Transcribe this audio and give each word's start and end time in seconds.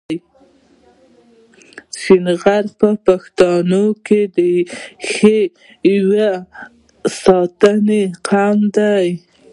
غرشین 2.41 2.65
په 2.79 2.89
پښتنو 3.05 3.83
کښي 4.07 5.39
يو 5.93 6.09
ستانه 7.17 8.01
قوم 8.27 8.59
دﺉ. 8.75 9.09